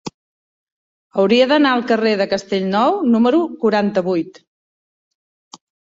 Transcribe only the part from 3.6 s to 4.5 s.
quaranta-vuit.